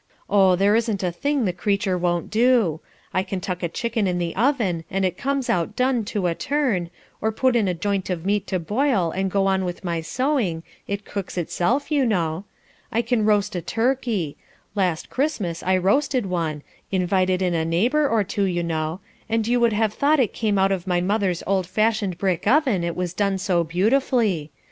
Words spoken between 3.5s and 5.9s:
a chicken in the oven and it comes out